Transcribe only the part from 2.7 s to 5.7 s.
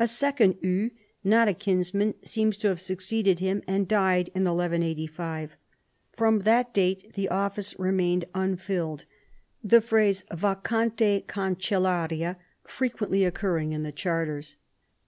succeeded him and died in 1185.